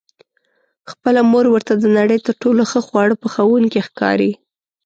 خپله 0.91 1.19
مور 1.31 1.45
ورته 1.49 1.73
د 1.77 1.85
نړۍ 1.97 2.19
تر 2.25 2.33
ټولو 2.41 2.61
ښه 2.71 2.79
خواړه 2.87 3.15
پخوونکې 3.23 3.79
ښکاري. 3.87 4.31